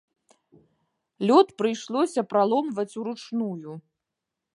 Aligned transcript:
Лёд 1.31 1.47
прыйшлося 1.59 2.21
праломваць 2.31 2.97
ўручную. 3.03 3.71